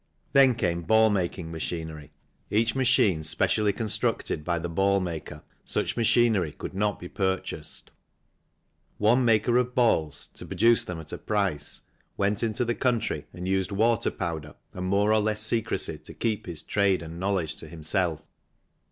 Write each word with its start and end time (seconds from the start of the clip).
Then 0.33 0.55
came 0.55 0.81
ball 0.81 1.11
making 1.11 1.51
machinery, 1.51 2.11
each 2.49 2.73
machine 2.73 3.23
specially 3.23 3.71
constructed 3.71 4.43
by 4.43 4.57
the 4.57 4.67
ball 4.67 4.99
maker 4.99 5.43
such 5.63 5.95
machinery 5.95 6.53
could 6.53 6.73
not 6.73 6.97
be 6.99 7.07
purchased. 7.07 7.91
One 8.97 9.23
maker 9.23 9.57
of 9.57 9.75
balls, 9.75 10.31
to 10.33 10.43
produce 10.47 10.85
them 10.85 10.99
at 10.99 11.13
a 11.13 11.19
price, 11.19 11.81
went 12.17 12.41
into 12.41 12.65
the 12.65 12.73
country 12.73 13.27
and 13.31 13.47
used 13.47 13.71
water 13.71 14.09
power 14.09 14.55
and 14.73 14.87
more 14.87 15.13
or 15.13 15.19
less 15.21 15.41
secrecy 15.43 15.99
to 15.99 16.15
keep 16.15 16.47
his 16.47 16.63
trade 16.63 17.03
and 17.03 17.19
knowledge 17.19 17.57
to 17.57 17.67
himself. 17.67 18.23